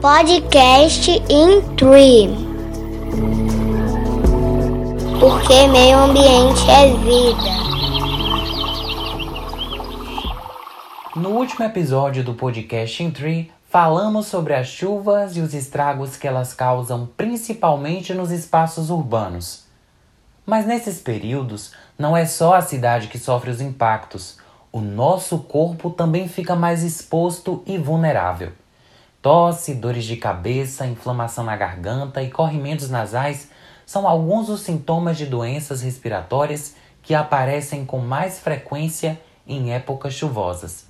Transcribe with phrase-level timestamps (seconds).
[0.00, 2.30] Podcast in Tree.
[5.20, 7.60] Porque meio ambiente é vida.
[11.14, 16.26] No último episódio do podcast in Tree, falamos sobre as chuvas e os estragos que
[16.26, 19.64] elas causam principalmente nos espaços urbanos.
[20.46, 24.38] Mas nesses períodos, não é só a cidade que sofre os impactos,
[24.72, 28.52] o nosso corpo também fica mais exposto e vulnerável.
[29.22, 33.50] Tosse, dores de cabeça, inflamação na garganta e corrimentos nasais
[33.84, 40.86] são alguns dos sintomas de doenças respiratórias que aparecem com mais frequência em épocas chuvosas.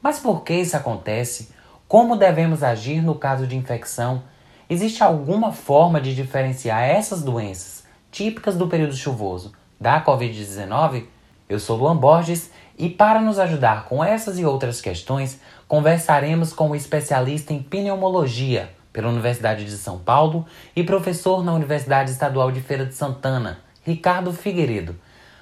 [0.00, 1.50] Mas por que isso acontece?
[1.88, 4.22] Como devemos agir no caso de infecção?
[4.70, 11.06] Existe alguma forma de diferenciar essas doenças típicas do período chuvoso da Covid-19?
[11.48, 16.70] Eu sou Luan Borges e para nos ajudar com essas e outras questões, conversaremos com
[16.70, 22.60] o especialista em pneumologia pela Universidade de São Paulo e professor na Universidade Estadual de
[22.60, 24.96] Feira de Santana, Ricardo Figueiredo.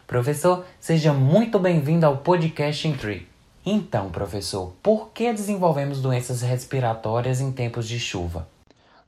[0.06, 3.26] Professor, seja muito bem-vindo ao podcast Tree.
[3.66, 8.46] Então, professor, por que desenvolvemos doenças respiratórias em tempos de chuva?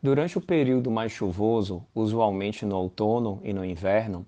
[0.03, 4.25] Durante o período mais chuvoso, usualmente no outono e no inverno,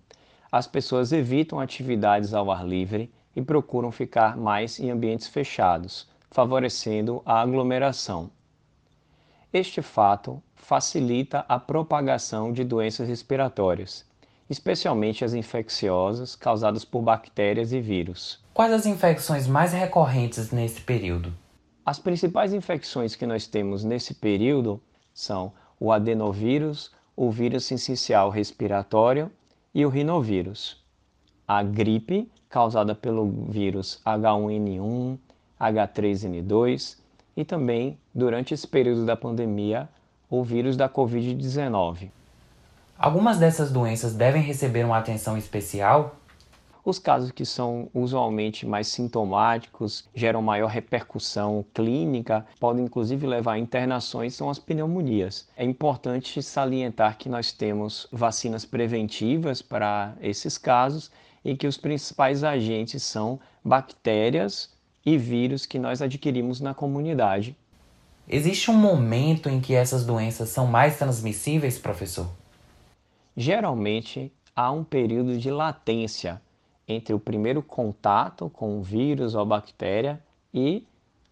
[0.50, 7.22] as pessoas evitam atividades ao ar livre e procuram ficar mais em ambientes fechados, favorecendo
[7.24, 8.32] a aglomeração.
[9.52, 14.04] Este fato facilita a propagação de doenças respiratórias,
[14.50, 18.42] especialmente as infecciosas causadas por bactérias e vírus.
[18.52, 21.32] Quais as infecções mais recorrentes nesse período?
[21.86, 24.82] As principais infecções que nós temos nesse período
[25.14, 29.30] são o adenovírus, o vírus sincicial respiratório
[29.72, 30.87] e o rinovírus.
[31.48, 35.16] A gripe, causada pelo vírus H1N1,
[35.58, 36.98] H3N2
[37.34, 39.88] e também, durante esse período da pandemia,
[40.28, 42.10] o vírus da Covid-19.
[42.98, 46.16] Algumas dessas doenças devem receber uma atenção especial?
[46.84, 53.58] Os casos que são usualmente mais sintomáticos, geram maior repercussão clínica, podem inclusive levar a
[53.58, 55.48] internações, são as pneumonias.
[55.56, 61.10] É importante salientar que nós temos vacinas preventivas para esses casos
[61.44, 64.70] em que os principais agentes são bactérias
[65.04, 67.56] e vírus que nós adquirimos na comunidade.
[68.28, 72.28] Existe um momento em que essas doenças são mais transmissíveis, professor?
[73.36, 76.42] Geralmente há um período de latência
[76.86, 80.22] entre o primeiro contato com o vírus ou bactéria
[80.52, 80.84] e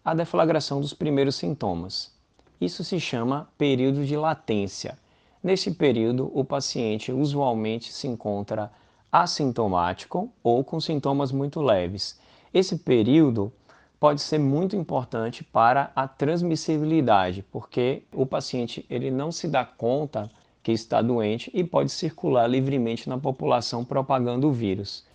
[0.03, 2.11] a deflagração dos primeiros sintomas.
[2.59, 4.97] Isso se chama período de latência.
[5.43, 8.71] Nesse período, o paciente usualmente se encontra
[9.11, 12.19] assintomático ou com sintomas muito leves.
[12.53, 13.51] Esse período
[13.99, 20.29] pode ser muito importante para a transmissibilidade, porque o paciente ele não se dá conta
[20.61, 25.05] que está doente e pode circular livremente na população propagando o vírus.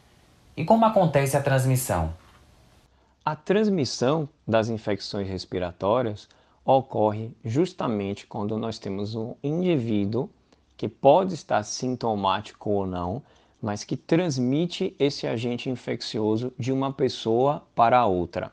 [0.57, 2.13] E como acontece a transmissão?
[3.25, 6.29] A transmissão das infecções respiratórias
[6.65, 10.29] ocorre justamente quando nós temos um indivíduo
[10.77, 13.23] que pode estar sintomático ou não,
[13.62, 18.50] mas que transmite esse agente infeccioso de uma pessoa para outra.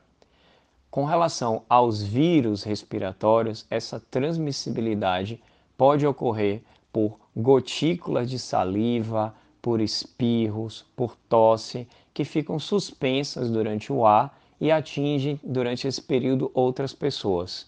[0.88, 5.42] Com relação aos vírus respiratórios, essa transmissibilidade
[5.76, 6.62] pode ocorrer
[6.92, 14.70] por gotículas de saliva, por espirros, por tosse, que ficam suspensas durante o ar e
[14.70, 17.66] atingem durante esse período outras pessoas.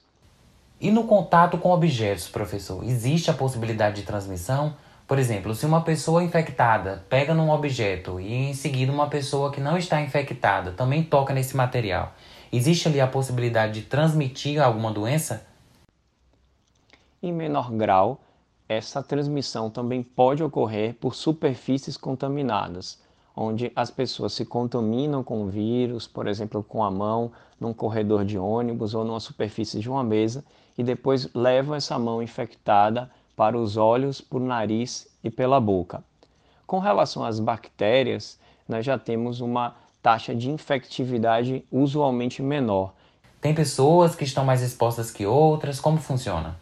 [0.81, 4.75] E no contato com objetos, professor, existe a possibilidade de transmissão?
[5.07, 9.61] Por exemplo, se uma pessoa infectada pega num objeto e em seguida uma pessoa que
[9.61, 12.15] não está infectada também toca nesse material,
[12.53, 15.47] existe ali a possibilidade de transmitir alguma doença?
[17.23, 18.21] Em menor grau,
[18.69, 22.99] essa transmissão também pode ocorrer por superfícies contaminadas,
[23.37, 28.25] onde as pessoas se contaminam com o vírus, por exemplo, com a mão, num corredor
[28.25, 30.45] de ônibus ou numa superfície de uma mesa,
[30.77, 36.03] e depois levam essa mão infectada para os olhos, por nariz e pela boca.
[36.67, 38.39] Com relação às bactérias,
[38.69, 42.93] nós já temos uma taxa de infectividade usualmente menor.
[43.41, 46.57] Tem pessoas que estão mais expostas que outras, como funciona?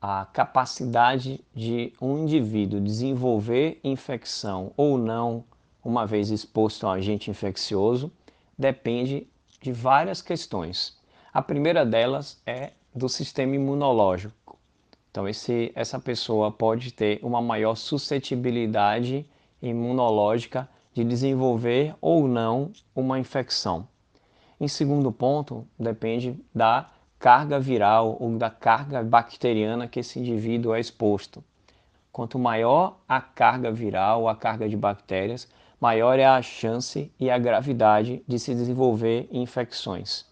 [0.00, 5.44] A capacidade de um indivíduo desenvolver infecção ou não,
[5.84, 8.10] uma vez exposto a um agente infeccioso,
[8.58, 9.26] depende
[9.60, 10.98] de várias questões.
[11.32, 14.58] A primeira delas é do sistema imunológico.
[15.10, 19.26] Então, esse, essa pessoa pode ter uma maior suscetibilidade
[19.60, 23.88] imunológica de desenvolver ou não uma infecção.
[24.60, 30.80] Em segundo ponto, depende da carga viral ou da carga bacteriana que esse indivíduo é
[30.80, 31.42] exposto.
[32.12, 35.48] Quanto maior a carga viral, a carga de bactérias,
[35.80, 40.24] maior é a chance e a gravidade de se desenvolver infecções.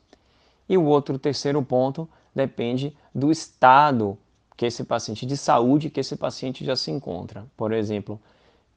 [0.68, 4.18] E o outro terceiro ponto depende do estado
[4.58, 7.46] que esse paciente de saúde que esse paciente já se encontra.
[7.56, 8.20] Por exemplo,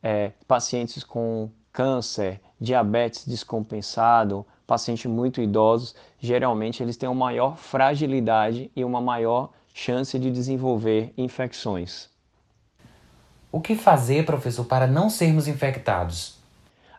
[0.04, 8.70] é, pacientes com câncer, diabetes descompensado, pacientes muito idosos, geralmente eles têm uma maior fragilidade
[8.76, 12.08] e uma maior chance de desenvolver infecções.
[13.52, 16.38] O que fazer, professor, para não sermos infectados?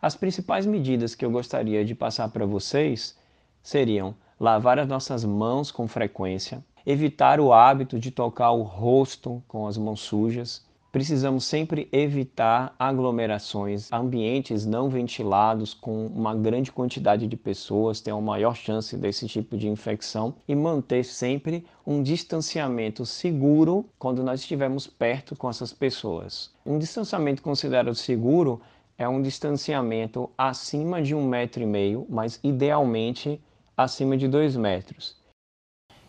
[0.03, 3.17] As principais medidas que eu gostaria de passar para vocês
[3.63, 9.67] seriam lavar as nossas mãos com frequência, evitar o hábito de tocar o rosto com
[9.67, 17.35] as mãos sujas, Precisamos sempre evitar aglomerações, ambientes não ventilados com uma grande quantidade de
[17.35, 23.87] pessoas, tem uma maior chance desse tipo de infecção e manter sempre um distanciamento seguro
[23.99, 26.51] quando nós estivermos perto com essas pessoas.
[26.65, 28.61] Um distanciamento considerado seguro
[28.99, 33.41] é um distanciamento acima de um metro e meio, mas idealmente
[33.75, 35.22] acima de dois metros.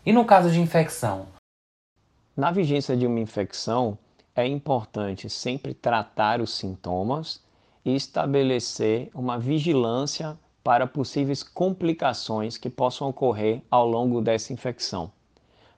[0.06, 1.28] E no caso de infecção?
[2.36, 3.96] Na vigência de uma infecção,
[4.36, 7.40] é importante sempre tratar os sintomas
[7.82, 15.10] e estabelecer uma vigilância para possíveis complicações que possam ocorrer ao longo dessa infecção.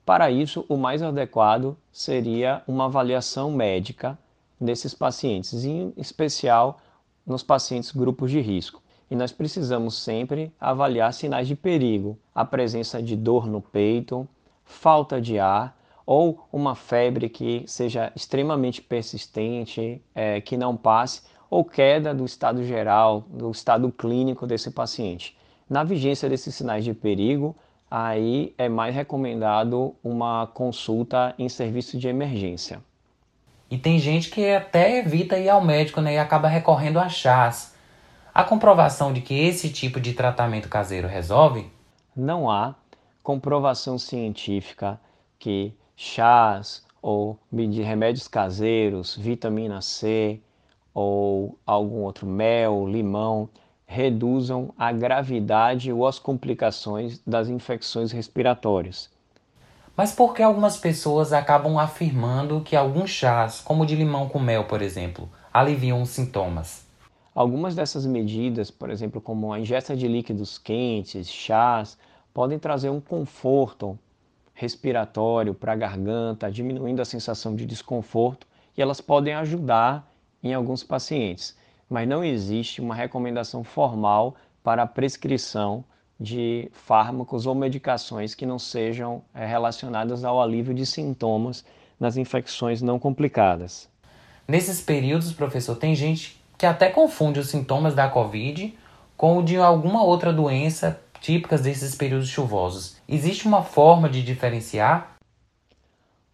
[0.04, 4.18] Para isso, o mais adequado seria uma avaliação médica
[4.60, 6.80] desses pacientes, em especial
[7.24, 8.82] nos pacientes grupos de risco.
[9.10, 14.28] E nós precisamos sempre avaliar sinais de perigo, a presença de dor no peito,
[14.64, 21.64] falta de ar ou uma febre que seja extremamente persistente, é, que não passe, ou
[21.64, 25.36] queda do estado geral, do estado clínico desse paciente.
[25.68, 27.56] Na vigência desses sinais de perigo,
[27.90, 32.80] aí é mais recomendado uma consulta em serviço de emergência.
[33.68, 37.74] E tem gente que até evita ir ao médico né, e acaba recorrendo a chás.
[38.36, 41.72] A comprovação de que esse tipo de tratamento caseiro resolve?
[42.14, 42.74] Não há
[43.22, 45.00] comprovação científica
[45.38, 50.38] que chás ou de remédios caseiros, vitamina C
[50.92, 53.48] ou algum outro mel, limão,
[53.86, 59.08] reduzam a gravidade ou as complicações das infecções respiratórias.
[59.96, 64.38] Mas por que algumas pessoas acabam afirmando que alguns chás, como o de limão com
[64.38, 66.85] mel, por exemplo, aliviam os sintomas?
[67.36, 71.98] Algumas dessas medidas, por exemplo, como a ingesta de líquidos quentes, chás,
[72.32, 73.98] podem trazer um conforto
[74.54, 80.10] respiratório para a garganta, diminuindo a sensação de desconforto e elas podem ajudar
[80.42, 81.54] em alguns pacientes,
[81.90, 84.34] mas não existe uma recomendação formal
[84.64, 85.84] para a prescrição
[86.18, 91.66] de fármacos ou medicações que não sejam é, relacionadas ao alívio de sintomas
[92.00, 93.90] nas infecções não complicadas.
[94.48, 98.76] Nesses períodos, professor, tem gente que até confunde os sintomas da Covid
[99.16, 102.96] com o de alguma outra doença típicas desses períodos chuvosos.
[103.08, 105.16] Existe uma forma de diferenciar?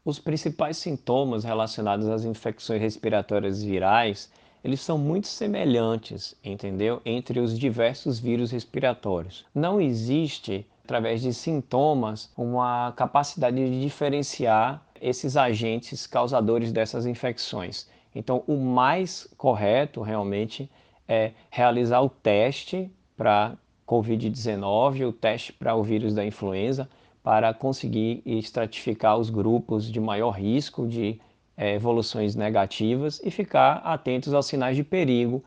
[0.04, 4.30] Os principais sintomas relacionados às infecções respiratórias virais,
[4.64, 7.00] eles são muito semelhantes, entendeu?
[7.04, 9.44] Entre os diversos vírus respiratórios.
[9.54, 17.88] Não existe, através de sintomas, uma capacidade de diferenciar esses agentes causadores dessas infecções.
[18.14, 20.70] Então, o mais correto realmente
[21.08, 23.54] é realizar o teste para
[23.86, 26.88] Covid-19, o teste para o vírus da influenza,
[27.22, 31.20] para conseguir estratificar os grupos de maior risco de
[31.56, 35.42] é, evoluções negativas e ficar atentos aos sinais de perigo.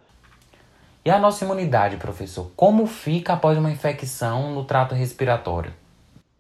[1.04, 2.52] E a nossa imunidade, professor?
[2.56, 5.74] Como fica após uma infecção no trato respiratório?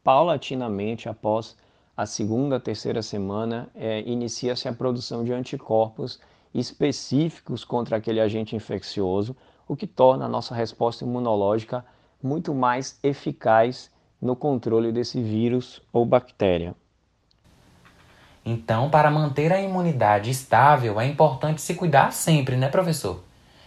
[0.04, 1.56] Paulatinamente, após
[1.98, 6.20] a segunda, terceira semana, é, inicia-se a produção de anticorpos
[6.54, 9.36] específicos contra aquele agente infeccioso,
[9.68, 11.86] o que torna a nossa resposta imunológica
[12.22, 13.90] muito mais eficaz
[14.22, 16.76] no controle desse vírus ou bactéria.
[18.46, 23.24] Então, para manter a imunidade estável, é importante se cuidar sempre, né, professor?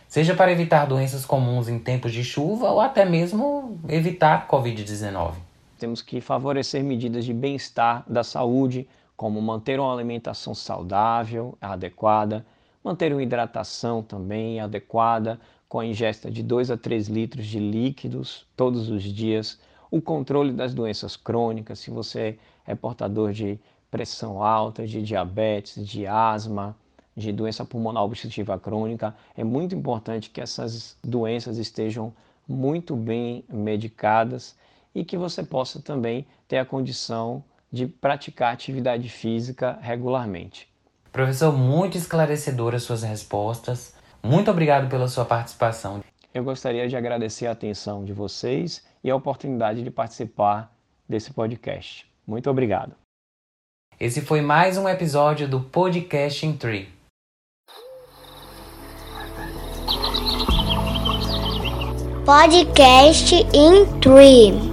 [0.07, 5.48] Seja para evitar doenças comuns em tempos de chuva ou até mesmo evitar Covid-19.
[5.79, 12.45] Temos que favorecer medidas de bem-estar da saúde, como manter uma alimentação saudável, adequada,
[12.83, 18.45] manter uma hidratação também adequada, com a ingesta de 2 a 3 litros de líquidos
[18.57, 23.59] todos os dias, o controle das doenças crônicas, se você é portador de
[23.91, 26.77] pressão alta, de diabetes, de asma,
[27.17, 32.13] de doença pulmonar obstrutiva crônica, é muito importante que essas doenças estejam
[32.49, 34.57] muito bem medicadas
[34.95, 40.69] e que você possa também ter a condição de praticar atividade física regularmente.
[41.13, 43.95] Professor, muito esclarecedoras suas respostas.
[44.23, 46.03] Muito obrigado pela sua participação.
[46.33, 50.73] Eu gostaria de agradecer a atenção de vocês e a oportunidade de participar
[51.09, 52.07] desse podcast.
[52.27, 52.95] Muito obrigado.
[53.99, 56.89] Esse foi mais um episódio do Podcast in Tree.
[62.25, 64.68] Podcast in Tree.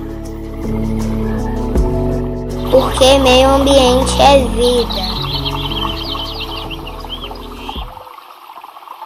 [2.75, 5.14] Porque meio ambiente é vida.